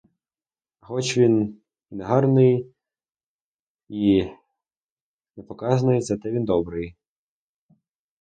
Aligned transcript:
А 0.79 0.85
хоч 0.85 1.17
він 1.17 1.61
і 1.91 1.95
негарний, 1.95 2.67
і 3.89 4.27
непоказний, 5.35 6.01
зате 6.01 6.31
він 6.31 6.45
добрий. 6.45 6.95